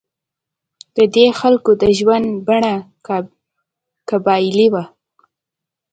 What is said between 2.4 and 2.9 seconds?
بڼه